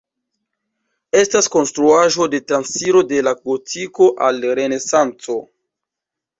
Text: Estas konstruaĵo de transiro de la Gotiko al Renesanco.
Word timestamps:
Estas 1.19 1.49
konstruaĵo 1.57 2.27
de 2.33 2.41
transiro 2.53 3.05
de 3.13 3.21
la 3.29 3.35
Gotiko 3.45 4.11
al 4.31 4.43
Renesanco. 4.63 5.41